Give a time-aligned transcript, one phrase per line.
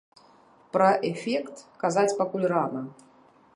[0.75, 2.81] Пра эфект казаць пакуль рана.